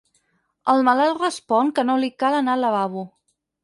[0.73, 3.09] El malalt respon que no li cal anar al lavabo.